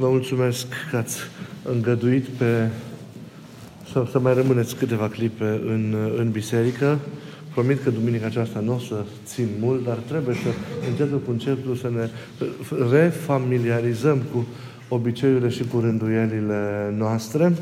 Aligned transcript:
Vă 0.00 0.08
mulțumesc 0.08 0.66
că 0.90 0.96
ați 0.96 1.18
îngăduit 1.62 2.26
pe 2.26 2.68
să, 3.92 4.06
să 4.10 4.18
mai 4.18 4.34
rămâneți 4.34 4.76
câteva 4.76 5.08
clipe 5.08 5.44
în, 5.44 5.96
în 6.16 6.30
biserică. 6.30 6.98
Promit 7.52 7.82
că 7.82 7.90
duminica 7.90 8.26
aceasta 8.26 8.60
nu 8.60 8.74
o 8.74 8.78
să 8.78 9.04
țin 9.24 9.48
mult, 9.60 9.84
dar 9.84 9.96
trebuie 9.96 10.34
să 10.34 10.48
încetul 10.90 11.18
cu 11.18 11.30
încetul 11.30 11.76
să 11.76 11.90
ne 11.90 12.08
refamiliarizăm 12.90 14.22
cu 14.32 14.46
obiceiurile 14.88 15.48
și 15.48 15.64
cu 15.64 15.80
rânduielile 15.80 16.94
noastre. 16.96 17.52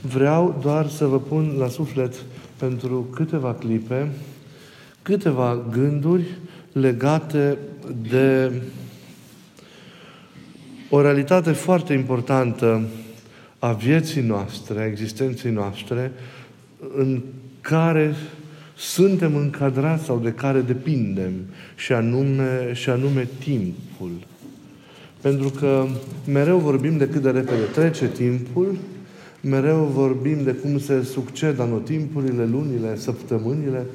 Vreau 0.00 0.58
doar 0.62 0.88
să 0.88 1.06
vă 1.06 1.20
pun 1.20 1.54
la 1.58 1.68
suflet 1.68 2.14
pentru 2.56 3.08
câteva 3.14 3.54
clipe 3.54 4.08
câteva 5.02 5.64
gânduri 5.72 6.24
legate 6.72 7.58
de 8.10 8.52
o 10.90 11.00
realitate 11.00 11.52
foarte 11.52 11.92
importantă 11.92 12.82
a 13.58 13.72
vieții 13.72 14.22
noastre, 14.22 14.80
a 14.80 14.86
existenței 14.86 15.50
noastre, 15.50 16.12
în 16.96 17.22
care 17.60 18.14
suntem 18.76 19.36
încadrați 19.36 20.04
sau 20.04 20.18
de 20.18 20.32
care 20.32 20.60
depindem, 20.60 21.32
și 21.76 21.92
anume, 21.92 22.70
și 22.72 22.90
anume 22.90 23.28
timpul. 23.38 24.10
Pentru 25.20 25.48
că 25.48 25.86
mereu 26.26 26.58
vorbim 26.58 26.96
de 26.96 27.08
cât 27.08 27.22
de 27.22 27.30
repede 27.30 27.62
trece 27.74 28.08
timpul, 28.08 28.76
mereu 29.40 29.84
vorbim 29.84 30.42
de 30.42 30.52
cum 30.52 30.78
se 30.78 31.02
succed 31.02 31.60
anotimpurile, 31.60 32.44
lunile, 32.44 32.96
săptămânile, 32.96 33.86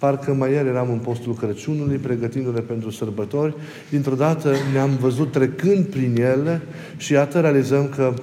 Parcă 0.00 0.32
mai 0.32 0.52
ieri 0.52 0.68
eram 0.68 0.90
în 0.90 0.98
postul 0.98 1.34
Crăciunului, 1.34 1.96
pregătindu-le 1.96 2.60
pentru 2.60 2.90
sărbători. 2.90 3.54
Dintr-o 3.90 4.14
dată 4.14 4.52
ne-am 4.72 4.96
văzut 5.00 5.32
trecând 5.32 5.84
prin 5.84 6.16
ele 6.16 6.62
și 6.96 7.12
iată 7.12 7.40
realizăm 7.40 7.88
că 7.88 8.14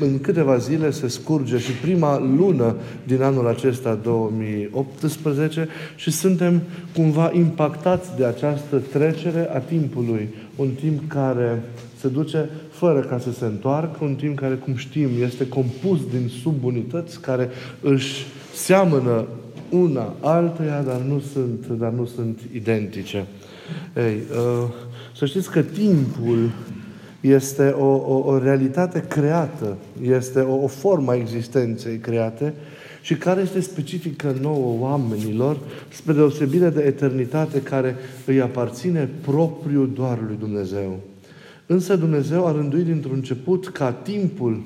în 0.00 0.20
câteva 0.20 0.56
zile 0.56 0.90
se 0.90 1.08
scurge 1.08 1.58
și 1.58 1.72
prima 1.72 2.18
lună 2.36 2.76
din 3.06 3.22
anul 3.22 3.46
acesta 3.46 3.94
2018 3.94 5.68
și 5.96 6.10
suntem 6.10 6.62
cumva 6.94 7.30
impactați 7.34 8.16
de 8.16 8.24
această 8.24 8.82
trecere 8.92 9.50
a 9.52 9.58
timpului. 9.58 10.28
Un 10.56 10.68
timp 10.80 11.08
care 11.08 11.62
se 12.00 12.08
duce 12.08 12.48
fără 12.70 13.00
ca 13.00 13.18
să 13.18 13.32
se 13.32 13.44
întoarcă, 13.44 14.04
un 14.04 14.14
timp 14.14 14.38
care, 14.38 14.54
cum 14.54 14.76
știm, 14.76 15.08
este 15.22 15.48
compus 15.48 15.98
din 16.10 16.30
subunități 16.42 17.20
care 17.20 17.48
își 17.80 18.26
seamănă 18.54 19.26
una 19.70 20.14
altuia, 20.20 20.82
dar 20.82 21.00
nu 21.00 21.20
sunt, 21.32 21.66
dar 21.66 21.92
nu 21.92 22.04
sunt 22.04 22.38
identice. 22.52 23.26
Ei, 23.96 24.22
uh, 24.30 24.68
să 25.16 25.26
știți 25.26 25.50
că 25.50 25.62
timpul 25.62 26.50
este 27.20 27.68
o, 27.68 27.86
o, 27.86 28.22
o 28.26 28.38
realitate 28.38 29.04
creată, 29.08 29.76
este 30.02 30.40
o, 30.40 30.62
o 30.62 30.66
formă 30.66 31.12
a 31.12 31.16
existenței 31.16 31.96
create 31.96 32.54
și 33.02 33.14
care 33.14 33.40
este 33.40 33.60
specifică 33.60 34.34
nouă 34.40 34.76
oamenilor, 34.80 35.58
spre 35.88 36.12
deosebire 36.12 36.68
de 36.68 36.82
eternitate 36.82 37.62
care 37.62 37.96
îi 38.26 38.40
aparține 38.40 39.08
propriu 39.20 39.84
doar 39.84 40.18
lui 40.26 40.36
Dumnezeu. 40.38 41.00
Însă 41.66 41.96
Dumnezeu 41.96 42.46
a 42.46 42.52
rânduit 42.52 42.84
dintr-un 42.84 43.14
început 43.14 43.68
ca 43.68 43.92
timpul 43.92 44.62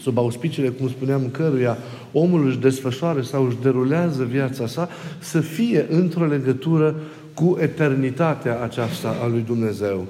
sub 0.00 0.18
auspiciile, 0.18 0.68
cum 0.68 0.88
spuneam, 0.88 1.28
căruia 1.30 1.78
omul 2.12 2.46
își 2.46 2.58
desfășoară 2.58 3.20
sau 3.20 3.46
își 3.46 3.56
derulează 3.62 4.24
viața 4.24 4.66
sa, 4.66 4.88
să 5.18 5.40
fie 5.40 5.86
într-o 5.90 6.26
legătură 6.26 6.94
cu 7.34 7.58
eternitatea 7.60 8.62
aceasta 8.62 9.16
a 9.22 9.26
lui 9.26 9.44
Dumnezeu. 9.46 10.06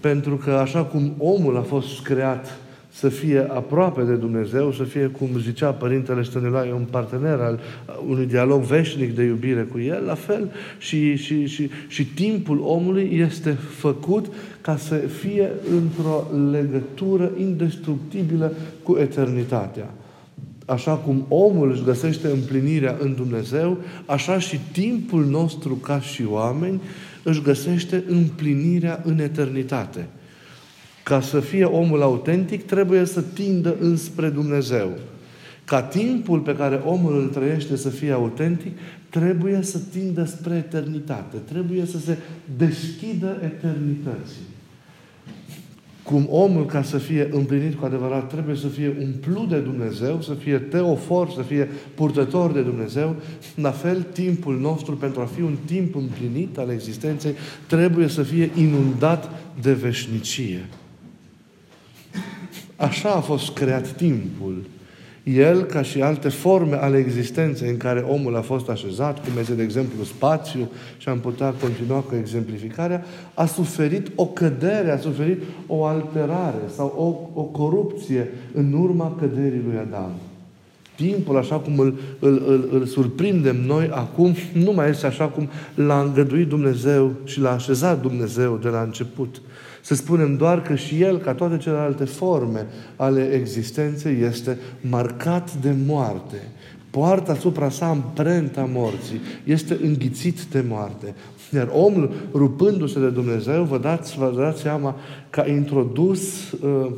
Pentru 0.00 0.36
că 0.36 0.50
așa 0.50 0.82
cum 0.84 1.14
omul 1.18 1.56
a 1.56 1.62
fost 1.62 2.02
creat 2.02 2.58
să 2.90 3.08
fie 3.08 3.46
aproape 3.48 4.02
de 4.02 4.14
Dumnezeu, 4.14 4.72
să 4.72 4.82
fie, 4.82 5.06
cum 5.06 5.28
zicea 5.38 5.70
Părintele 5.70 6.22
Stăniloae, 6.22 6.72
un 6.72 6.86
partener 6.90 7.40
al 7.40 7.60
unui 8.08 8.26
dialog 8.26 8.62
veșnic 8.62 9.14
de 9.14 9.22
iubire 9.22 9.62
cu 9.62 9.78
El, 9.80 10.02
la 10.06 10.14
fel 10.14 10.50
și, 10.78 11.16
și, 11.16 11.46
și, 11.46 11.70
și 11.88 12.06
timpul 12.06 12.60
omului 12.64 13.10
este 13.26 13.50
făcut 13.52 14.26
ca 14.68 14.76
să 14.76 14.94
fie 14.94 15.50
într-o 15.70 16.26
legătură 16.50 17.30
indestructibilă 17.38 18.52
cu 18.82 18.96
eternitatea. 18.96 19.90
Așa 20.66 20.94
cum 20.94 21.24
omul 21.28 21.70
își 21.70 21.84
găsește 21.84 22.28
împlinirea 22.28 22.96
în 23.00 23.14
Dumnezeu, 23.14 23.78
așa 24.06 24.38
și 24.38 24.60
timpul 24.72 25.24
nostru 25.24 25.74
ca 25.74 26.00
și 26.00 26.24
oameni 26.30 26.80
își 27.22 27.42
găsește 27.42 28.04
împlinirea 28.08 29.02
în 29.04 29.18
eternitate. 29.18 30.06
Ca 31.02 31.20
să 31.20 31.40
fie 31.40 31.64
omul 31.64 32.02
autentic, 32.02 32.66
trebuie 32.66 33.04
să 33.04 33.22
tindă 33.22 33.76
înspre 33.80 34.28
Dumnezeu. 34.28 34.90
Ca 35.64 35.82
timpul 35.82 36.40
pe 36.40 36.56
care 36.56 36.82
omul 36.84 37.20
îl 37.20 37.26
trăiește 37.26 37.76
să 37.76 37.88
fie 37.88 38.12
autentic, 38.12 38.78
trebuie 39.10 39.62
să 39.62 39.78
tindă 39.92 40.24
spre 40.24 40.54
eternitate. 40.54 41.36
Trebuie 41.36 41.84
să 41.84 41.98
se 41.98 42.16
deschidă 42.56 43.36
eternității. 43.44 44.56
Cum 46.08 46.26
omul, 46.30 46.66
ca 46.66 46.82
să 46.82 46.98
fie 46.98 47.28
împlinit 47.30 47.74
cu 47.74 47.84
adevărat, 47.84 48.28
trebuie 48.28 48.56
să 48.56 48.66
fie 48.66 48.96
umplut 49.00 49.48
de 49.48 49.58
Dumnezeu, 49.58 50.20
să 50.22 50.34
fie 50.34 50.58
teofor, 50.58 51.30
să 51.30 51.42
fie 51.42 51.68
purtător 51.94 52.52
de 52.52 52.60
Dumnezeu, 52.60 53.16
la 53.54 53.70
fel, 53.70 54.02
timpul 54.12 54.58
nostru, 54.58 54.96
pentru 54.96 55.20
a 55.20 55.24
fi 55.24 55.40
un 55.40 55.56
timp 55.64 55.94
împlinit 55.94 56.58
al 56.58 56.70
existenței, 56.70 57.34
trebuie 57.66 58.08
să 58.08 58.22
fie 58.22 58.50
inundat 58.54 59.30
de 59.60 59.72
veșnicie. 59.72 60.68
Așa 62.76 63.08
a 63.08 63.20
fost 63.20 63.52
creat 63.52 63.92
timpul. 63.92 64.64
El, 65.34 65.62
ca 65.62 65.82
și 65.82 66.02
alte 66.02 66.28
forme 66.28 66.76
ale 66.76 66.96
existenței 66.96 67.68
în 67.68 67.76
care 67.76 68.00
omul 68.00 68.36
a 68.36 68.40
fost 68.40 68.68
așezat, 68.68 69.24
cum 69.24 69.32
este, 69.38 69.54
de 69.54 69.62
exemplu, 69.62 70.04
spațiu, 70.04 70.70
și 70.98 71.08
am 71.08 71.18
putea 71.18 71.54
continua 71.60 71.98
cu 71.98 72.14
exemplificarea, 72.14 73.04
a 73.34 73.46
suferit 73.46 74.10
o 74.14 74.26
cădere, 74.26 74.90
a 74.90 74.98
suferit 74.98 75.42
o 75.66 75.84
alterare 75.84 76.62
sau 76.74 76.94
o, 77.34 77.40
o 77.40 77.42
corupție 77.42 78.30
în 78.52 78.72
urma 78.72 79.16
căderii 79.20 79.62
lui 79.66 79.78
Adam. 79.78 80.10
Timpul, 80.96 81.36
așa 81.36 81.56
cum 81.56 81.78
îl, 81.78 81.98
îl, 82.18 82.42
îl, 82.46 82.68
îl 82.72 82.86
surprindem 82.86 83.56
noi 83.56 83.88
acum, 83.92 84.34
nu 84.52 84.72
mai 84.72 84.88
este 84.88 85.06
așa 85.06 85.24
cum 85.24 85.48
l-a 85.74 86.00
îngăduit 86.00 86.48
Dumnezeu 86.48 87.12
și 87.24 87.40
l-a 87.40 87.52
așezat 87.52 88.02
Dumnezeu 88.02 88.58
de 88.62 88.68
la 88.68 88.80
început. 88.80 89.40
Să 89.88 89.94
spunem 89.94 90.36
doar 90.36 90.62
că 90.62 90.74
și 90.74 91.02
El, 91.02 91.18
ca 91.18 91.34
toate 91.34 91.56
celelalte 91.56 92.04
forme 92.04 92.66
ale 92.96 93.30
existenței, 93.32 94.22
este 94.22 94.58
marcat 94.80 95.54
de 95.54 95.74
moarte. 95.86 96.36
Poartă 96.90 97.30
asupra 97.30 97.70
sa 97.70 97.88
amprenta 97.88 98.68
morții. 98.72 99.20
Este 99.44 99.78
înghițit 99.82 100.42
de 100.42 100.64
moarte. 100.68 101.14
Iar 101.54 101.68
omul, 101.72 102.12
rupându-se 102.32 103.00
de 103.00 103.08
Dumnezeu, 103.08 103.64
vă 103.64 103.78
dați, 103.78 104.18
vă 104.18 104.34
dați 104.36 104.60
seama 104.60 104.96
că 105.30 105.40
a 105.40 105.46
introdus 105.46 106.52
uh, 106.52 106.90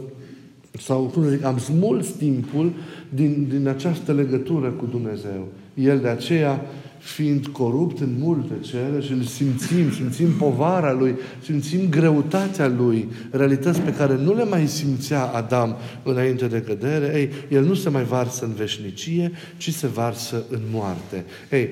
sau, 0.78 1.02
cum 1.02 1.28
zic, 1.28 1.44
am 1.44 1.58
smuls 1.58 2.08
timpul 2.08 2.72
din, 3.08 3.46
din 3.50 3.68
această 3.68 4.12
legătură 4.12 4.68
cu 4.68 4.86
Dumnezeu. 4.90 5.46
El 5.74 5.98
de 5.98 6.08
aceea 6.08 6.64
fiind 7.00 7.46
corupt 7.46 8.00
în 8.00 8.14
multe 8.18 8.52
cele 8.60 9.00
și 9.00 9.12
îl 9.12 9.22
simțim, 9.22 9.92
simțim 9.92 10.32
povara 10.32 10.92
lui, 10.92 11.14
simțim 11.42 11.88
greutatea 11.88 12.68
lui, 12.68 13.08
realități 13.30 13.80
pe 13.80 13.94
care 13.94 14.16
nu 14.16 14.34
le 14.34 14.44
mai 14.44 14.66
simțea 14.66 15.22
Adam 15.24 15.76
înainte 16.02 16.46
de 16.46 16.60
cădere, 16.60 17.12
ei, 17.18 17.56
el 17.58 17.64
nu 17.64 17.74
se 17.74 17.88
mai 17.88 18.04
varsă 18.04 18.44
în 18.44 18.52
veșnicie, 18.52 19.32
ci 19.56 19.72
se 19.72 19.86
varsă 19.86 20.44
în 20.50 20.60
moarte. 20.72 21.24
Ei, 21.50 21.68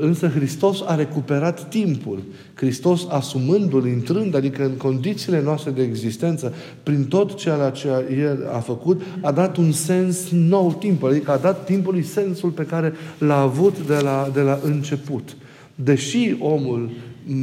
însă 0.00 0.28
Hristos 0.28 0.80
a 0.86 0.94
recuperat 0.94 1.68
timpul. 1.68 2.22
Hristos 2.54 3.06
asumându-l, 3.08 3.86
intrând, 3.86 4.34
adică 4.34 4.64
în 4.64 4.76
condițiile 4.76 5.42
noastre 5.42 5.70
de 5.70 5.82
existență, 5.82 6.54
prin 6.82 7.04
tot 7.04 7.34
ceea 7.34 7.70
ce 7.70 7.88
El 8.18 8.48
a 8.52 8.58
făcut, 8.58 9.02
a 9.20 9.32
dat 9.32 9.56
un 9.56 9.72
sens 9.72 10.30
nou 10.30 10.76
timpul, 10.78 11.08
adică 11.08 11.30
a 11.30 11.36
dat 11.36 11.64
timpului 11.64 12.02
sensul 12.02 12.50
pe 12.50 12.62
care 12.62 12.92
l-a 13.18 13.40
avut 13.40 13.86
de 13.86 13.98
la, 14.02 14.27
de 14.28 14.40
la 14.40 14.58
început. 14.64 15.36
Deși 15.74 16.36
omul 16.38 16.90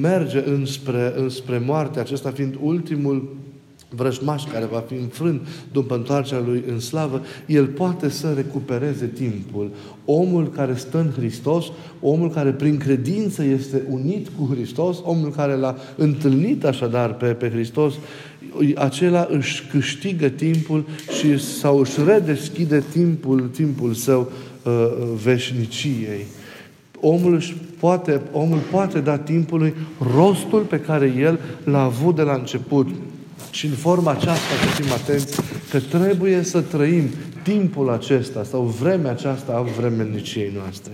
merge 0.02 0.44
înspre, 0.48 1.14
înspre 1.18 1.62
moarte, 1.66 2.00
acesta 2.00 2.32
fiind 2.32 2.56
ultimul 2.62 3.36
vrăjmaș 3.90 4.44
care 4.44 4.66
va 4.66 4.84
fi 4.88 4.94
înfrânt 4.94 5.48
după 5.72 5.96
întoarcerea 5.96 6.44
lui 6.48 6.64
în 6.68 6.80
slavă, 6.80 7.22
el 7.46 7.66
poate 7.66 8.10
să 8.10 8.34
recupereze 8.36 9.06
timpul. 9.06 9.72
Omul 10.06 10.50
care 10.50 10.76
stă 10.76 10.98
în 10.98 11.12
Hristos, 11.18 11.66
omul 12.02 12.30
care 12.30 12.52
prin 12.52 12.78
credință 12.78 13.44
este 13.44 13.82
unit 13.90 14.28
cu 14.38 14.54
Hristos, 14.54 14.98
omul 15.04 15.30
care 15.30 15.56
l-a 15.56 15.76
întâlnit 15.96 16.66
așadar 16.66 17.14
pe, 17.14 17.26
pe 17.26 17.50
Hristos, 17.50 17.94
acela 18.76 19.28
își 19.30 19.64
câștigă 19.72 20.28
timpul 20.28 20.86
și 21.20 21.40
sau 21.40 21.80
își 21.80 22.04
redeschide 22.06 22.84
timpul, 22.92 23.42
timpul 23.42 23.94
său 23.94 24.32
uh, 24.64 24.72
veșniciei. 25.24 26.26
Omul, 27.00 27.34
își 27.34 27.56
poate, 27.80 28.22
omul 28.32 28.60
poate 28.72 29.00
da 29.00 29.18
timpului 29.18 29.74
rostul 30.16 30.62
pe 30.62 30.80
care 30.80 31.14
el 31.18 31.40
l-a 31.64 31.84
avut 31.84 32.16
de 32.16 32.22
la 32.22 32.34
început 32.34 32.88
Și 33.52 33.66
în 33.66 33.72
forma 33.72 34.12
aceasta 34.12 34.56
să 34.62 34.82
fim 34.82 34.92
atenți 34.92 35.42
că 35.70 35.80
trebuie 35.80 36.44
să 36.44 36.62
trăim 36.62 37.04
timpul 37.44 37.90
acesta 37.90 38.44
sau 38.44 38.62
vremea 38.62 39.12
aceasta 39.12 39.54
a 39.54 39.62
vremelniciei 39.80 40.52
noastre. 40.58 40.92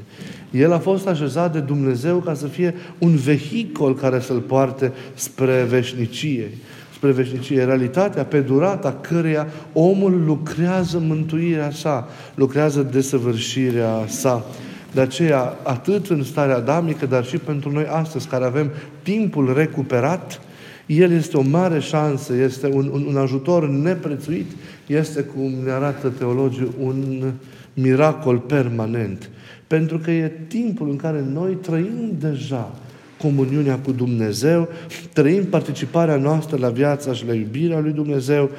El 0.52 0.74
a 0.74 0.80
fost 0.80 1.08
așezat 1.08 1.54
de 1.54 1.60
Dumnezeu 1.60 2.18
ca 2.18 2.34
să 2.34 2.48
fie 2.48 2.76
un 2.98 3.16
vehicol 3.16 3.96
care 3.96 4.20
să-l 4.20 4.40
poarte 4.40 4.92
spre 5.14 5.66
veșnicie. 5.70 6.58
Spre 6.94 7.12
veșnicie. 7.12 7.64
Realitatea 7.64 8.24
pe 8.24 8.40
durata 8.40 8.98
căreia 9.02 9.48
omul 9.74 10.24
lucrează 10.26 11.00
mântuirea 11.08 11.72
sa, 11.72 12.08
lucrează 12.36 12.82
desăvârșirea 12.92 14.06
sa. 14.08 14.46
De 14.94 15.02
aceea, 15.02 15.58
atât 15.64 16.10
în 16.10 16.24
starea 16.24 16.56
adamică, 16.56 17.06
dar 17.06 17.26
și 17.26 17.38
pentru 17.38 17.72
noi 17.72 17.86
astăzi, 17.90 18.28
care 18.28 18.46
avem 18.46 18.72
timpul 19.04 19.54
recuperat, 19.54 20.42
el 20.86 21.12
este 21.12 21.38
o 21.38 21.42
mare 21.42 21.80
șansă, 21.80 22.34
este 22.36 22.68
un, 22.68 22.90
un, 22.94 23.06
un 23.06 23.18
ajutor 23.18 23.68
neprețuit, 23.70 24.52
este, 24.88 25.22
cum 25.22 25.52
ne 25.64 25.72
arată 25.72 26.10
teologii, 26.10 26.72
un 26.84 27.32
miracol 27.74 28.38
permanent. 28.38 29.30
Pentru 29.68 29.98
că 29.98 30.12
e 30.12 30.32
timpul 30.48 30.90
în 30.90 30.96
care 30.96 31.26
noi 31.34 31.54
trăim 31.54 32.16
deja 32.20 32.72
comuniunea 33.18 33.78
cu 33.78 33.92
Dumnezeu, 33.92 34.68
trăim 35.14 35.46
participarea 35.46 36.16
noastră 36.16 36.58
la 36.58 36.70
viața 36.70 37.14
și 37.14 37.26
la 37.28 37.34
iubirea 37.34 37.80
lui 37.80 37.92
Dumnezeu, 37.92 38.50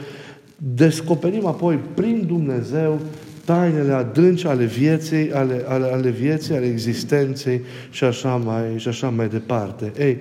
descoperim 0.56 1.46
apoi 1.46 1.78
prin 1.94 2.24
Dumnezeu 2.26 3.00
tainele 3.44 3.92
adânci 3.92 4.44
ale 4.44 4.64
vieții, 4.64 5.32
ale, 5.32 5.64
ale, 5.66 5.86
ale 5.92 6.10
vieții, 6.10 6.54
ale 6.54 6.66
existenței 6.66 7.60
și 7.90 8.04
așa 8.04 8.36
mai, 8.36 8.62
și 8.76 8.88
așa 8.88 9.08
mai 9.08 9.28
departe. 9.28 9.92
Ei, 9.98 10.18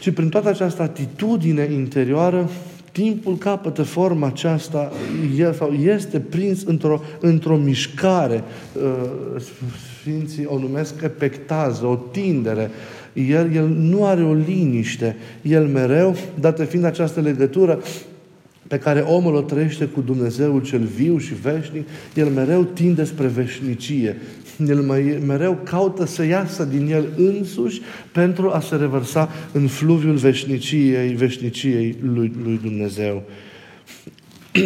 și 0.00 0.12
prin 0.12 0.28
toată 0.28 0.48
această 0.48 0.82
atitudine 0.82 1.68
interioară, 1.72 2.50
timpul 2.92 3.36
capătă 3.36 3.82
forma 3.82 4.26
aceasta 4.26 4.92
el, 5.36 5.52
sau 5.52 5.72
este 5.72 6.20
prins 6.20 6.62
într-o, 6.62 7.00
într-o 7.20 7.56
mișcare. 7.56 8.44
Uh, 8.72 9.42
Sfinții 9.98 10.44
o 10.44 10.58
numesc 10.58 10.94
epectază, 11.02 11.86
o 11.86 11.96
tindere. 12.10 12.70
El, 13.12 13.54
el 13.54 13.68
nu 13.68 14.06
are 14.06 14.24
o 14.24 14.32
liniște. 14.32 15.16
El 15.42 15.66
mereu, 15.66 16.16
dată 16.40 16.64
fiind 16.64 16.84
această 16.84 17.20
legătură 17.20 17.82
pe 18.68 18.78
care 18.78 19.00
omul 19.00 19.34
o 19.34 19.40
trăiește 19.40 19.84
cu 19.84 20.00
Dumnezeul 20.00 20.62
cel 20.62 20.84
viu 20.96 21.18
și 21.18 21.34
veșnic, 21.34 21.88
el 22.14 22.28
mereu 22.28 22.62
tinde 22.62 23.04
spre 23.04 23.26
veșnicie. 23.26 24.16
El 24.66 24.80
mereu 25.26 25.58
caută 25.62 26.06
să 26.06 26.24
iasă 26.24 26.64
din 26.64 26.92
el 26.92 27.08
însuși 27.16 27.80
pentru 28.12 28.50
a 28.50 28.60
se 28.60 28.76
revărsa 28.76 29.28
în 29.52 29.66
fluviul 29.66 30.16
veșniciei, 30.16 31.14
veșniciei 31.14 31.96
lui, 32.02 32.32
lui 32.42 32.60
Dumnezeu. 32.62 33.22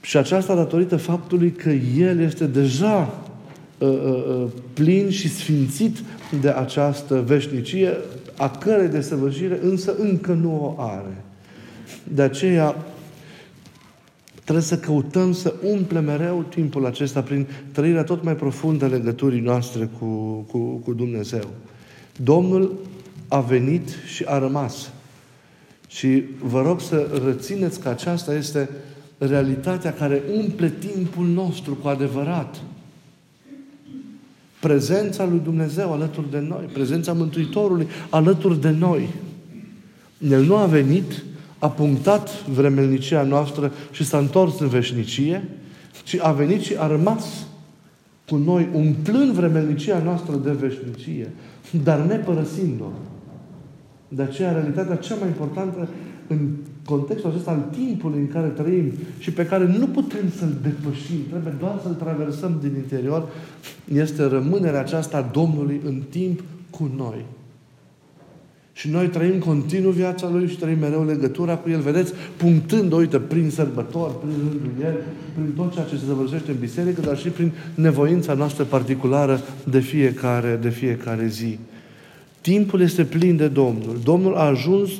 și 0.00 0.16
aceasta 0.16 0.54
datorită 0.54 0.96
faptului 0.96 1.50
că 1.50 1.70
El 1.98 2.20
este 2.20 2.46
deja 2.46 3.24
uh, 3.78 3.88
uh, 3.88 4.24
uh, 4.28 4.46
plin 4.72 5.10
și 5.10 5.28
sfințit 5.28 5.96
de 6.40 6.48
această 6.48 7.24
veșnicie, 7.26 7.96
a 8.36 8.50
cărei 8.50 8.88
desăvârșire 8.88 9.58
însă 9.62 9.94
încă 9.98 10.32
nu 10.32 10.76
o 10.76 10.82
are. 10.82 11.24
De 12.04 12.22
aceea 12.22 12.76
Trebuie 14.50 14.68
să 14.70 14.78
căutăm 14.78 15.32
să 15.32 15.54
umple 15.64 16.00
mereu 16.00 16.44
timpul 16.48 16.86
acesta 16.86 17.22
prin 17.22 17.46
trăirea 17.72 18.04
tot 18.04 18.22
mai 18.22 18.36
profundă 18.36 18.84
a 18.84 18.88
legăturii 18.88 19.40
noastre 19.40 19.90
cu, 19.98 20.06
cu, 20.50 20.58
cu 20.58 20.92
Dumnezeu. 20.92 21.48
Domnul 22.16 22.78
a 23.28 23.40
venit 23.40 23.88
și 24.06 24.24
a 24.26 24.38
rămas. 24.38 24.90
Și 25.88 26.24
vă 26.38 26.62
rog 26.62 26.80
să 26.80 27.20
rețineți 27.24 27.80
că 27.80 27.88
aceasta 27.88 28.34
este 28.34 28.68
realitatea 29.18 29.92
care 29.92 30.22
umple 30.36 30.70
timpul 30.70 31.26
nostru 31.26 31.74
cu 31.74 31.88
adevărat. 31.88 32.62
Prezența 34.60 35.24
lui 35.24 35.40
Dumnezeu 35.44 35.92
alături 35.92 36.30
de 36.30 36.38
noi, 36.38 36.64
prezența 36.72 37.12
Mântuitorului 37.12 37.86
alături 38.08 38.60
de 38.60 38.70
noi. 38.70 39.08
El 40.28 40.44
nu 40.44 40.56
a 40.56 40.66
venit 40.66 41.22
a 41.60 41.68
punctat 41.68 42.46
vremelnicia 42.46 43.22
noastră 43.22 43.72
și 43.90 44.04
s-a 44.04 44.18
întors 44.18 44.60
în 44.60 44.68
veșnicie, 44.68 45.48
ci 46.04 46.18
a 46.20 46.32
venit 46.32 46.60
și 46.60 46.74
a 46.78 46.86
rămas 46.86 47.46
cu 48.28 48.36
noi, 48.36 48.68
umplând 48.72 49.32
vremelnicia 49.32 50.02
noastră 50.02 50.36
de 50.36 50.50
veșnicie, 50.50 51.32
dar 51.84 51.98
ne 51.98 52.16
părăsind-o. 52.16 52.90
De 54.08 54.22
aceea, 54.22 54.52
realitatea 54.52 54.96
cea 54.96 55.14
mai 55.14 55.28
importantă 55.28 55.88
în 56.26 56.48
contextul 56.84 57.30
acesta 57.30 57.50
al 57.50 57.68
timpului 57.70 58.18
în 58.18 58.28
care 58.28 58.48
trăim 58.48 58.92
și 59.18 59.32
pe 59.32 59.46
care 59.46 59.66
nu 59.78 59.86
putem 59.86 60.30
să-l 60.38 60.56
depășim, 60.62 61.18
trebuie 61.28 61.54
doar 61.58 61.78
să-l 61.82 61.94
traversăm 61.94 62.58
din 62.60 62.74
interior, 62.76 63.28
este 63.92 64.24
rămânerea 64.24 64.80
aceasta 64.80 65.16
a 65.16 65.30
Domnului 65.32 65.80
în 65.84 66.02
timp 66.10 66.42
cu 66.70 66.90
noi. 66.96 67.24
Și 68.80 68.88
noi 68.90 69.06
trăim 69.06 69.38
continuu 69.38 69.90
viața 69.90 70.28
Lui 70.28 70.48
și 70.48 70.56
trăim 70.56 70.78
mereu 70.78 71.04
legătura 71.04 71.56
cu 71.56 71.70
El. 71.70 71.80
Vedeți, 71.80 72.12
punctând, 72.36 72.92
uite, 72.92 73.18
prin 73.18 73.50
sărbători, 73.50 74.12
prin 74.20 74.34
rândul 74.38 74.84
El, 74.84 74.94
prin 75.34 75.52
tot 75.56 75.72
ceea 75.72 75.84
ce 75.84 75.96
se 75.96 76.02
zăvârșește 76.06 76.50
în 76.50 76.56
biserică, 76.60 77.00
dar 77.00 77.18
și 77.18 77.28
prin 77.28 77.52
nevoința 77.74 78.34
noastră 78.34 78.64
particulară 78.64 79.40
de 79.70 79.80
fiecare, 79.80 80.58
de 80.62 80.68
fiecare 80.68 81.26
zi. 81.26 81.58
Timpul 82.40 82.80
este 82.80 83.04
plin 83.04 83.36
de 83.36 83.48
Domnul. 83.48 83.98
Domnul 84.04 84.34
a 84.34 84.44
ajuns 84.44 84.90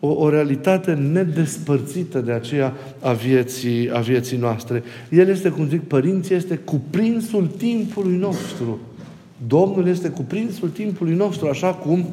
o, 0.00 0.08
o 0.08 0.28
realitate 0.28 0.92
nedespărțită 0.92 2.20
de 2.20 2.32
aceea 2.32 2.74
a 3.00 3.12
vieții, 3.12 3.90
a 3.92 3.98
vieții 3.98 4.36
noastre. 4.36 4.82
El 5.10 5.28
este, 5.28 5.48
cum 5.48 5.68
zic, 5.68 5.80
Părinții 5.80 6.34
este 6.34 6.56
cuprinsul 6.56 7.46
timpului 7.56 8.16
nostru. 8.16 8.78
Domnul 9.46 9.88
este 9.88 10.08
cuprinsul 10.08 10.68
timpului 10.68 11.14
nostru, 11.14 11.48
așa 11.48 11.68
cum 11.68 12.06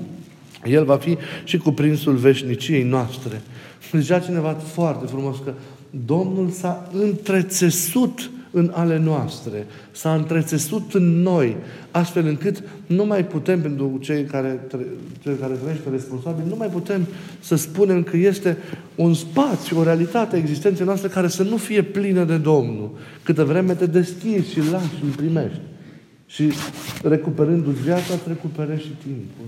el 0.65 0.85
va 0.85 0.97
fi 0.97 1.17
și 1.43 1.57
cuprinsul 1.57 2.15
veșniciei 2.15 2.83
noastre. 2.83 3.41
Zicea 3.91 4.19
cineva 4.19 4.53
foarte 4.53 5.05
frumos 5.05 5.35
că 5.43 5.53
Domnul 6.05 6.49
s-a 6.49 6.89
întrețesut 6.93 8.29
în 8.51 8.71
ale 8.73 8.99
noastre, 8.99 9.65
s-a 9.91 10.13
întrețesut 10.13 10.93
în 10.93 11.21
noi, 11.21 11.55
astfel 11.91 12.25
încât 12.25 12.63
nu 12.87 13.05
mai 13.05 13.25
putem, 13.25 13.61
pentru 13.61 13.97
cei 14.01 14.23
care, 14.23 14.67
cei 15.23 15.35
care 15.39 15.53
trăiește 15.53 15.89
responsabil, 15.91 16.43
nu 16.47 16.55
mai 16.55 16.67
putem 16.67 17.05
să 17.39 17.55
spunem 17.55 18.03
că 18.03 18.17
este 18.17 18.57
un 18.95 19.13
spațiu, 19.13 19.79
o 19.79 19.83
realitate 19.83 20.35
a 20.35 20.39
existenței 20.39 20.85
noastre 20.85 21.07
care 21.07 21.27
să 21.27 21.43
nu 21.43 21.57
fie 21.57 21.81
plină 21.81 22.23
de 22.23 22.37
Domnul. 22.37 22.91
Câtă 23.23 23.43
vreme 23.43 23.73
te 23.73 23.85
deschizi 23.85 24.51
și 24.51 24.71
lași 24.71 24.95
și 24.95 25.03
îl 25.03 25.09
primești. 25.09 25.59
Și 26.25 26.51
recuperându-ți 27.03 27.81
viața, 27.81 28.13
îți 28.13 28.27
recuperezi 28.27 28.81
și 28.81 28.91
timpul. 29.03 29.45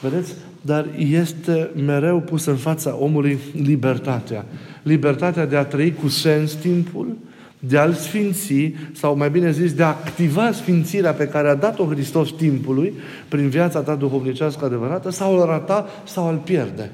Vedeți? 0.00 0.34
Dar 0.60 0.86
este 0.98 1.70
mereu 1.84 2.20
pus 2.20 2.44
în 2.44 2.56
fața 2.56 2.96
omului 2.96 3.38
libertatea. 3.52 4.44
Libertatea 4.82 5.46
de 5.46 5.56
a 5.56 5.64
trăi 5.64 5.92
cu 5.92 6.08
sens 6.08 6.52
timpul, 6.52 7.16
de 7.58 7.78
a-l 7.78 7.92
sfinți, 7.92 8.72
sau 8.92 9.16
mai 9.16 9.30
bine 9.30 9.50
zis, 9.50 9.72
de 9.72 9.82
a 9.82 9.86
activa 9.86 10.52
sfințirea 10.52 11.12
pe 11.12 11.28
care 11.28 11.48
a 11.48 11.54
dat-o 11.54 11.84
Hristos 11.84 12.30
timpului 12.30 12.92
prin 13.28 13.48
viața 13.48 13.80
ta 13.80 13.94
duhovnicească 13.94 14.64
adevărată, 14.64 15.10
sau 15.10 15.38
îl 15.38 15.46
rata, 15.46 15.88
sau 16.04 16.28
îl 16.28 16.36
pierde. 16.36 16.90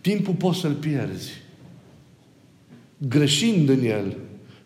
Timpul 0.00 0.34
poți 0.34 0.58
să-l 0.58 0.72
pierzi. 0.72 1.42
Greșind 3.08 3.68
în 3.68 3.84
el, 3.84 4.16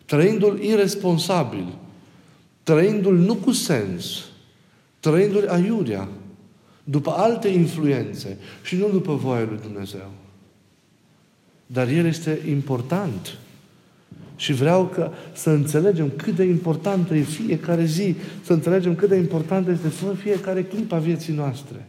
trăindu-l 0.05 0.59
irresponsabil, 0.61 1.65
trăindu-l 2.63 3.17
nu 3.17 3.33
cu 3.33 3.51
sens, 3.51 4.25
trăindu-l 4.99 5.47
aiurea, 5.47 6.07
după 6.87 7.13
alte 7.17 7.47
influențe 7.47 8.37
și 8.63 8.75
nu 8.75 8.89
după 8.89 9.13
voia 9.13 9.45
lui 9.49 9.59
Dumnezeu. 9.61 10.11
Dar 11.65 11.87
El 11.87 12.05
este 12.05 12.39
important. 12.49 13.37
Și 14.35 14.53
vreau 14.53 14.85
că 14.85 15.11
să 15.33 15.49
înțelegem 15.49 16.11
cât 16.15 16.35
de 16.35 16.43
importantă 16.43 17.15
e 17.15 17.21
fiecare 17.21 17.85
zi, 17.85 18.15
să 18.43 18.53
înțelegem 18.53 18.95
cât 18.95 19.09
de 19.09 19.15
importantă 19.15 19.71
este 19.71 19.87
fiecare 20.21 20.63
clip 20.63 20.91
a 20.91 20.97
vieții 20.97 21.33
noastre. 21.33 21.87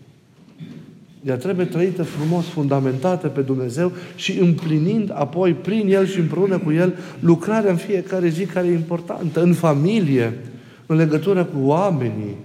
Ea 1.26 1.36
trebuie 1.36 1.66
trăită 1.66 2.02
frumos, 2.02 2.44
fundamentată 2.46 3.28
pe 3.28 3.40
Dumnezeu 3.40 3.92
și 4.16 4.38
împlinind 4.38 5.10
apoi 5.14 5.52
prin 5.52 5.92
El 5.92 6.06
și 6.06 6.18
împreună 6.18 6.58
cu 6.58 6.72
El 6.72 6.94
lucrarea 7.20 7.70
în 7.70 7.76
fiecare 7.76 8.28
zi 8.28 8.44
care 8.44 8.66
e 8.66 8.72
importantă, 8.72 9.42
în 9.42 9.52
familie, 9.52 10.38
în 10.86 10.96
legătură 10.96 11.44
cu 11.44 11.58
oamenii, 11.66 12.36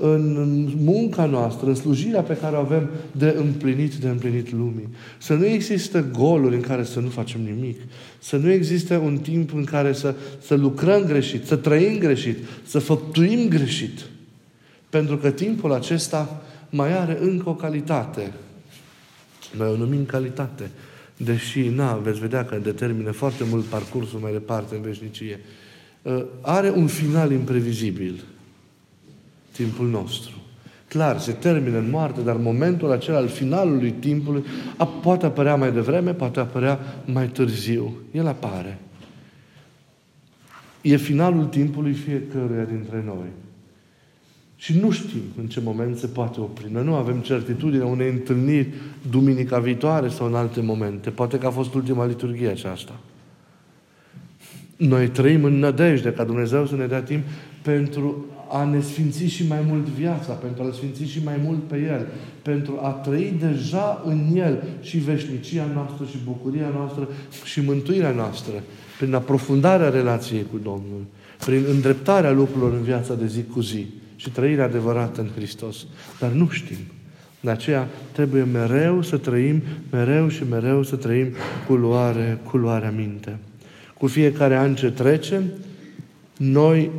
în 0.00 0.68
munca 0.76 1.26
noastră, 1.26 1.66
în 1.66 1.74
slujirea 1.74 2.22
pe 2.22 2.36
care 2.36 2.56
o 2.56 2.58
avem 2.58 2.90
de 3.12 3.34
împlinit, 3.38 3.94
de 3.94 4.08
împlinit 4.08 4.52
lumii. 4.52 4.88
Să 5.18 5.34
nu 5.34 5.46
există 5.46 6.04
goluri 6.18 6.54
în 6.54 6.60
care 6.60 6.84
să 6.84 7.00
nu 7.00 7.08
facem 7.08 7.40
nimic. 7.40 7.80
Să 8.18 8.36
nu 8.36 8.50
existe 8.50 8.96
un 8.96 9.18
timp 9.18 9.54
în 9.54 9.64
care 9.64 9.92
să, 9.92 10.14
să 10.42 10.54
lucrăm 10.54 11.04
greșit, 11.04 11.46
să 11.46 11.56
trăim 11.56 11.98
greșit, 11.98 12.38
să 12.66 12.78
făptuim 12.78 13.48
greșit. 13.48 14.00
Pentru 14.88 15.16
că 15.16 15.30
timpul 15.30 15.72
acesta 15.72 16.42
mai 16.70 16.98
are 16.98 17.18
încă 17.20 17.48
o 17.48 17.54
calitate. 17.54 18.32
Noi 19.56 19.68
o 19.68 19.76
numim 19.76 20.04
calitate. 20.04 20.70
deși, 21.16 21.68
na, 21.68 21.94
veți 21.94 22.20
vedea 22.20 22.44
că 22.44 22.58
determină 22.62 23.10
foarte 23.10 23.44
mult 23.50 23.64
parcursul 23.64 24.18
mai 24.18 24.32
departe 24.32 24.74
în 24.74 24.82
veșnicie, 24.82 25.40
uh, 26.02 26.24
are 26.40 26.70
un 26.70 26.86
final 26.86 27.32
imprevizibil. 27.32 28.24
Timpul 29.60 29.88
nostru. 29.88 30.32
Clar, 30.88 31.18
se 31.18 31.32
termină 31.32 31.78
în 31.78 31.90
moarte, 31.90 32.20
dar 32.20 32.36
momentul 32.36 32.90
acela 32.90 33.16
al 33.16 33.28
finalului 33.28 33.90
timpului 33.90 34.44
a, 34.76 34.86
poate 34.86 35.26
apărea 35.26 35.56
mai 35.56 35.72
devreme, 35.72 36.14
poate 36.14 36.40
apărea 36.40 36.78
mai 37.04 37.26
târziu. 37.26 37.92
El 38.10 38.26
apare. 38.26 38.78
E 40.80 40.96
finalul 40.96 41.44
timpului 41.44 41.92
fiecăruia 41.92 42.64
dintre 42.64 43.02
noi. 43.06 43.26
Și 44.56 44.78
nu 44.78 44.90
știm 44.90 45.22
în 45.38 45.46
ce 45.46 45.60
moment 45.60 45.96
se 45.96 46.06
poate 46.06 46.40
opri. 46.40 46.72
Noi 46.72 46.84
nu 46.84 46.94
avem 46.94 47.18
certitudine 47.18 47.84
unei 47.84 48.08
întâlniri 48.08 48.68
duminica 49.10 49.58
viitoare 49.58 50.08
sau 50.08 50.26
în 50.26 50.34
alte 50.34 50.60
momente. 50.60 51.10
Poate 51.10 51.38
că 51.38 51.46
a 51.46 51.50
fost 51.50 51.74
ultima 51.74 52.06
liturghie 52.06 52.48
aceasta. 52.48 53.00
Noi 54.76 55.08
trăim 55.08 55.44
în 55.44 55.58
nădejde 55.58 56.12
ca 56.12 56.24
Dumnezeu 56.24 56.66
să 56.66 56.76
ne 56.76 56.86
dea 56.86 57.02
timp 57.02 57.22
pentru 57.62 58.24
a 58.52 58.64
ne 58.64 58.80
sfinți 58.80 59.24
și 59.24 59.46
mai 59.46 59.64
mult 59.66 59.86
viața, 59.86 60.32
pentru 60.32 60.62
a-L 60.62 60.72
sfinți 60.72 61.04
și 61.04 61.20
mai 61.24 61.40
mult 61.44 61.62
pe 61.62 61.76
El, 61.76 62.06
pentru 62.42 62.78
a 62.82 62.88
trăi 62.88 63.34
deja 63.40 64.02
în 64.06 64.36
El 64.36 64.62
și 64.80 64.98
veșnicia 64.98 65.66
noastră 65.74 66.04
și 66.10 66.16
bucuria 66.24 66.70
noastră 66.74 67.08
și 67.44 67.60
mântuirea 67.60 68.10
noastră, 68.10 68.52
prin 68.98 69.14
aprofundarea 69.14 69.88
relației 69.88 70.46
cu 70.50 70.58
Domnul, 70.62 71.04
prin 71.44 71.64
îndreptarea 71.68 72.30
lucrurilor 72.30 72.72
în 72.72 72.82
viața 72.82 73.14
de 73.14 73.26
zi 73.26 73.44
cu 73.44 73.60
zi 73.60 73.86
și 74.16 74.30
trăirea 74.30 74.64
adevărată 74.64 75.20
în 75.20 75.28
Hristos. 75.36 75.86
Dar 76.20 76.30
nu 76.30 76.48
știm. 76.48 76.78
De 77.40 77.50
aceea 77.50 77.88
trebuie 78.12 78.42
mereu 78.42 79.02
să 79.02 79.16
trăim, 79.16 79.62
mereu 79.90 80.28
și 80.28 80.42
mereu 80.50 80.82
să 80.82 80.96
trăim 80.96 81.26
cu 81.66 81.74
luare, 81.74 82.38
cu 82.44 82.56
luarea 82.56 82.90
minte. 82.90 83.38
Cu 83.98 84.06
fiecare 84.06 84.56
an 84.56 84.74
ce 84.74 84.90
trece, 84.90 85.42
noi 86.36 86.90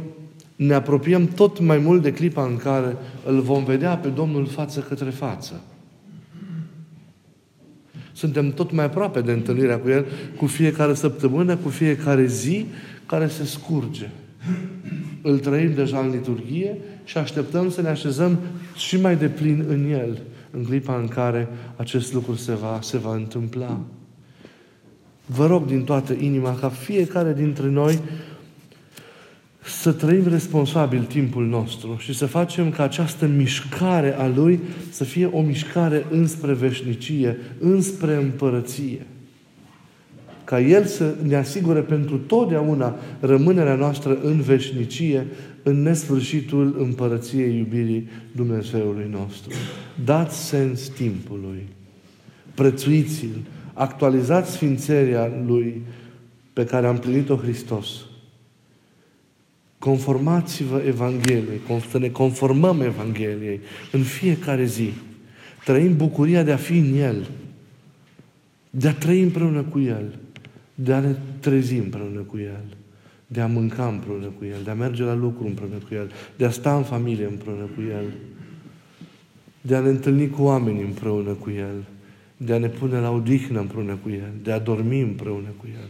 ne 0.65 0.73
apropiem 0.73 1.27
tot 1.27 1.59
mai 1.59 1.77
mult 1.77 2.01
de 2.01 2.13
clipa 2.13 2.45
în 2.45 2.57
care 2.57 2.97
îl 3.25 3.41
vom 3.41 3.63
vedea 3.63 3.97
pe 3.97 4.07
Domnul 4.07 4.47
față 4.47 4.79
către 4.79 5.09
față. 5.09 5.61
Suntem 8.11 8.51
tot 8.51 8.71
mai 8.71 8.85
aproape 8.85 9.21
de 9.21 9.31
întâlnirea 9.31 9.79
cu 9.79 9.89
El 9.89 10.05
cu 10.37 10.45
fiecare 10.45 10.93
săptămână, 10.93 11.55
cu 11.55 11.69
fiecare 11.69 12.25
zi 12.25 12.65
care 13.05 13.27
se 13.27 13.45
scurge. 13.45 14.09
Îl 15.21 15.39
trăim 15.39 15.73
deja 15.73 15.99
în 15.99 16.09
liturghie 16.09 16.77
și 17.03 17.17
așteptăm 17.17 17.69
să 17.69 17.81
ne 17.81 17.89
așezăm 17.89 18.37
și 18.75 19.01
mai 19.01 19.15
de 19.15 19.27
plin 19.27 19.65
în 19.67 19.91
El, 19.91 20.21
în 20.51 20.63
clipa 20.63 20.97
în 20.97 21.07
care 21.07 21.47
acest 21.75 22.13
lucru 22.13 22.35
se 22.35 22.53
va, 22.53 22.79
se 22.81 22.97
va 22.97 23.15
întâmpla. 23.15 23.79
Vă 25.25 25.47
rog 25.47 25.65
din 25.65 25.83
toată 25.83 26.13
inima 26.13 26.55
ca 26.55 26.69
fiecare 26.69 27.33
dintre 27.33 27.67
noi 27.67 27.99
să 29.63 29.91
trăim 29.91 30.27
responsabil 30.27 31.03
timpul 31.03 31.45
nostru 31.45 31.95
și 31.99 32.13
să 32.13 32.25
facem 32.25 32.69
ca 32.69 32.83
această 32.83 33.27
mișcare 33.27 34.15
a 34.17 34.27
Lui 34.27 34.59
să 34.89 35.03
fie 35.03 35.25
o 35.25 35.41
mișcare 35.41 36.05
înspre 36.09 36.53
veșnicie, 36.53 37.37
înspre 37.59 38.15
împărăție. 38.15 39.05
Ca 40.43 40.61
El 40.61 40.85
să 40.85 41.15
ne 41.23 41.35
asigure 41.35 41.79
pentru 41.79 42.17
totdeauna 42.17 42.95
rămânerea 43.19 43.75
noastră 43.75 44.17
în 44.23 44.41
veșnicie, 44.41 45.27
în 45.63 45.81
nesfârșitul 45.81 46.75
împărăției 46.79 47.57
iubirii 47.57 48.09
Dumnezeului 48.31 49.07
nostru. 49.11 49.51
Dați 50.05 50.45
sens 50.45 50.87
timpului. 50.87 51.67
Prețuiți-l. 52.53 53.37
Actualizați 53.73 54.51
sfințeria 54.51 55.31
Lui 55.47 55.81
pe 56.53 56.65
care 56.65 56.87
a 56.87 56.89
împlinit-o 56.89 57.35
Hristos 57.35 57.87
Conformați-vă 59.81 60.81
Evangheliei, 60.85 61.61
să 61.89 61.97
ne 61.97 62.09
conformăm 62.09 62.81
Evangheliei 62.81 63.59
în 63.91 64.01
fiecare 64.01 64.65
zi. 64.65 64.91
Trăim 65.65 65.97
bucuria 65.97 66.43
de 66.43 66.51
a 66.51 66.57
fi 66.57 66.77
în 66.77 66.93
El, 66.97 67.29
de 68.69 68.87
a 68.87 68.93
trăi 68.93 69.21
împreună 69.21 69.61
cu 69.61 69.79
El, 69.79 70.19
de 70.75 70.93
a 70.93 70.99
ne 70.99 71.15
trezi 71.39 71.75
împreună 71.75 72.19
cu 72.19 72.37
El, 72.37 72.63
de 73.27 73.41
a 73.41 73.47
mânca 73.47 73.87
împreună 73.87 74.25
cu 74.25 74.45
El, 74.45 74.57
de 74.63 74.69
a 74.69 74.73
merge 74.73 75.03
la 75.03 75.15
lucru 75.15 75.45
împreună 75.47 75.75
cu 75.87 75.93
El, 75.93 76.11
de 76.37 76.45
a 76.45 76.51
sta 76.51 76.75
în 76.75 76.83
familie 76.83 77.25
împreună 77.25 77.69
cu 77.75 77.81
El, 77.81 78.05
de 79.61 79.75
a 79.75 79.79
ne 79.79 79.89
întâlni 79.89 80.29
cu 80.29 80.41
oamenii 80.43 80.83
împreună 80.83 81.31
cu 81.31 81.49
El, 81.49 81.83
de 82.37 82.53
a 82.53 82.57
ne 82.57 82.67
pune 82.67 82.99
la 82.99 83.11
odihnă 83.11 83.59
împreună 83.59 83.97
cu 84.03 84.09
El, 84.09 84.31
de 84.43 84.51
a 84.51 84.59
dormi 84.59 85.01
împreună 85.01 85.49
cu 85.57 85.65
El. 85.73 85.89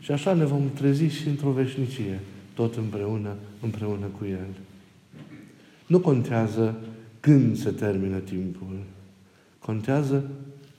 Și 0.00 0.10
așa 0.10 0.34
ne 0.34 0.44
vom 0.44 0.62
trezi 0.74 1.04
și 1.04 1.28
într-o 1.28 1.50
veșnicie 1.50 2.20
tot 2.58 2.76
împreună, 2.76 3.34
împreună 3.60 4.06
cu 4.18 4.24
El. 4.24 4.46
Nu 5.86 5.98
contează 6.00 6.74
când 7.20 7.56
se 7.56 7.70
termină 7.70 8.18
timpul. 8.18 8.76
Contează 9.58 10.24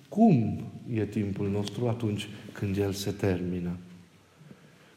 cum 0.10 0.64
e 0.94 1.06
timpul 1.06 1.50
nostru 1.50 1.88
atunci 1.88 2.28
când 2.52 2.78
el 2.78 2.92
se 2.92 3.12
termină. 3.12 3.70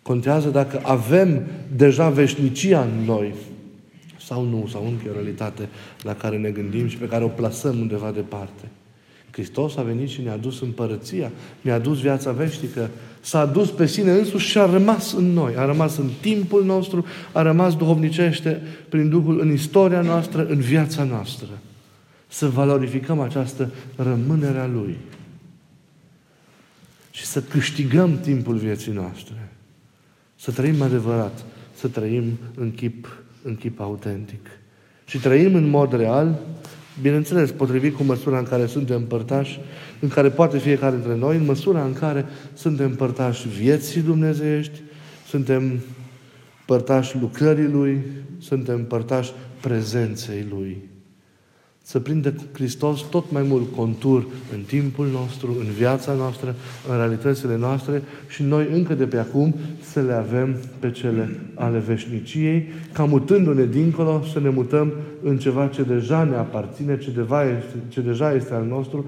Contează 0.03 0.49
dacă 0.49 0.81
avem 0.85 1.43
deja 1.77 2.11
veșnicia 2.11 2.83
în 2.83 3.05
noi 3.05 3.35
sau 4.21 4.45
nu, 4.45 4.67
sau 4.67 4.87
încă 4.87 5.09
o 5.09 5.13
realitate 5.13 5.69
la 6.03 6.15
care 6.15 6.39
ne 6.39 6.51
gândim 6.51 6.89
și 6.89 6.97
pe 6.97 7.09
care 7.09 7.25
o 7.25 7.29
plasăm 7.29 7.79
undeva 7.79 8.11
departe. 8.11 8.69
Hristos 9.33 9.77
a 9.77 9.83
venit 9.83 10.09
și 10.09 10.21
ne-a 10.21 10.37
dus 10.37 10.61
împărăția, 10.61 11.31
ne-a 11.61 11.79
dus 11.79 12.01
viața 12.01 12.33
veșnică, 12.33 12.91
s-a 13.21 13.47
dus 13.47 13.71
pe 13.71 13.87
sine 13.87 14.13
însuși 14.13 14.49
și 14.49 14.59
a 14.59 14.67
rămas 14.67 15.13
în 15.13 15.33
noi, 15.33 15.57
a 15.57 15.65
rămas 15.65 15.97
în 15.97 16.11
timpul 16.21 16.65
nostru, 16.65 17.07
a 17.33 17.43
rămas 17.43 17.77
duhovnicește 17.77 18.63
prin 18.89 19.09
Duhul 19.09 19.41
în 19.41 19.53
istoria 19.53 20.01
noastră, 20.01 20.47
în 20.47 20.61
viața 20.61 21.05
noastră. 21.05 21.49
Să 22.29 22.49
valorificăm 22.49 23.21
această 23.21 23.71
rămânere 23.97 24.59
a 24.59 24.67
Lui 24.67 24.97
și 27.11 27.25
să 27.25 27.43
câștigăm 27.43 28.21
timpul 28.21 28.57
vieții 28.57 28.93
noastre. 28.93 29.53
Să 30.37 30.51
trăim 30.51 30.83
adevărat, 30.83 31.45
să 31.75 31.89
trăim 31.89 32.39
în 32.55 32.73
chip, 32.73 33.23
în 33.43 33.57
chip 33.57 33.81
autentic. 33.81 34.47
Și 35.05 35.19
trăim 35.19 35.55
în 35.55 35.69
mod 35.69 35.93
real 35.93 36.39
Bineînțeles, 37.01 37.51
potrivit 37.51 37.97
cu 37.97 38.03
măsura 38.03 38.39
în 38.39 38.45
care 38.45 38.67
suntem 38.67 38.97
împărtași, 38.97 39.61
în 40.01 40.09
care 40.09 40.29
poate 40.29 40.59
fiecare 40.59 40.95
dintre 40.95 41.17
noi, 41.17 41.37
în 41.37 41.45
măsura 41.45 41.85
în 41.85 41.93
care 41.93 42.25
suntem 42.55 42.87
împărtași 42.87 43.49
vieții 43.49 44.01
dumnezeiești, 44.01 44.83
suntem 45.29 45.81
părtași 46.67 47.19
lucrării 47.21 47.69
Lui, 47.69 48.03
suntem 48.39 48.75
împărtași 48.75 49.33
prezenței 49.61 50.47
Lui 50.51 50.91
să 51.83 52.01
prindă 52.01 52.35
Hristos 52.53 53.01
tot 53.01 53.31
mai 53.31 53.43
mult 53.43 53.75
contur 53.77 54.27
în 54.53 54.61
timpul 54.67 55.07
nostru, 55.07 55.57
în 55.59 55.67
viața 55.67 56.13
noastră, 56.13 56.55
în 56.91 56.97
realitățile 56.97 57.57
noastre 57.57 58.03
și 58.29 58.43
noi 58.43 58.69
încă 58.73 58.95
de 58.95 59.05
pe 59.05 59.17
acum 59.17 59.55
să 59.81 60.01
le 60.01 60.13
avem 60.13 60.57
pe 60.79 60.91
cele 60.91 61.41
ale 61.55 61.79
veșniciei, 61.79 62.69
ca 62.93 63.05
mutându-ne 63.05 63.65
dincolo 63.65 64.23
să 64.33 64.41
ne 64.41 64.49
mutăm 64.49 64.93
în 65.23 65.39
ceva 65.39 65.67
ce 65.67 65.83
deja 65.83 66.25
ne 66.25 66.37
aparține, 66.37 66.99
ce, 66.99 67.11
deva 67.11 67.45
este, 67.45 67.75
ce 67.89 68.01
deja 68.01 68.33
este 68.33 68.55
al 68.55 68.65
nostru, 68.65 69.07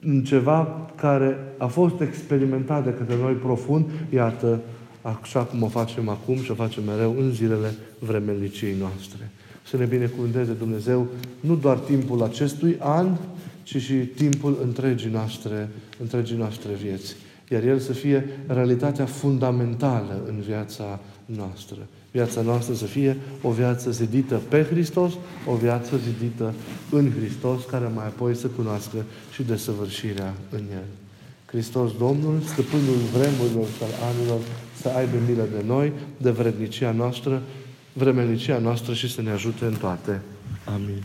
în 0.00 0.22
ceva 0.24 0.90
care 0.94 1.36
a 1.58 1.66
fost 1.66 2.00
experimentat 2.00 2.84
de 2.84 2.94
către 2.98 3.16
noi 3.20 3.32
profund, 3.32 3.84
iată, 4.14 4.60
așa 5.02 5.40
cum 5.40 5.62
o 5.62 5.68
facem 5.68 6.08
acum 6.08 6.36
și 6.36 6.50
o 6.50 6.54
facem 6.54 6.82
mereu 6.84 7.16
în 7.18 7.30
zilele 7.30 7.74
vremeliciei 7.98 8.74
noastre 8.78 9.30
să 9.68 9.76
ne 9.76 9.84
binecuvânteze 9.84 10.52
Dumnezeu 10.52 11.06
nu 11.40 11.54
doar 11.54 11.78
timpul 11.78 12.22
acestui 12.22 12.76
an, 12.78 13.16
ci 13.62 13.76
și 13.76 13.94
timpul 13.94 14.58
întregii 14.62 15.10
noastre, 15.10 15.68
întregii 16.00 16.36
noastre 16.36 16.72
vieți. 16.82 17.16
Iar 17.48 17.62
El 17.62 17.78
să 17.78 17.92
fie 17.92 18.28
realitatea 18.46 19.04
fundamentală 19.04 20.22
în 20.28 20.40
viața 20.40 21.00
noastră. 21.24 21.76
Viața 22.10 22.40
noastră 22.42 22.74
să 22.74 22.84
fie 22.84 23.16
o 23.42 23.50
viață 23.50 23.90
zidită 23.90 24.40
pe 24.48 24.62
Hristos, 24.70 25.12
o 25.46 25.54
viață 25.54 25.96
zidită 25.96 26.54
în 26.90 27.12
Hristos, 27.18 27.64
care 27.64 27.90
mai 27.94 28.06
apoi 28.06 28.34
să 28.34 28.46
cunoască 28.46 28.96
și 29.32 29.42
desăvârșirea 29.42 30.34
în 30.50 30.60
El. 30.72 30.86
Hristos 31.46 31.90
Domnul, 31.98 32.40
stăpânul 32.40 33.00
vremurilor 33.12 33.66
și 33.76 33.82
al 33.82 34.12
anilor, 34.14 34.40
să 34.80 34.88
aibă 34.88 35.16
milă 35.28 35.46
de 35.56 35.62
noi, 35.66 35.92
de 36.16 36.30
vrednicia 36.30 36.92
noastră, 36.92 37.42
vremenicia 37.92 38.58
noastră 38.58 38.94
și 38.94 39.10
să 39.10 39.22
ne 39.22 39.30
ajute 39.30 39.64
în 39.64 39.74
toate. 39.74 40.22
Amin. 40.64 41.02